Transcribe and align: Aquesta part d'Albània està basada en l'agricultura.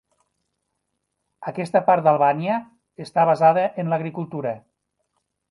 Aquesta 1.51 1.81
part 1.89 2.07
d'Albània 2.07 2.57
està 3.07 3.27
basada 3.33 3.67
en 3.85 3.93
l'agricultura. 3.93 4.57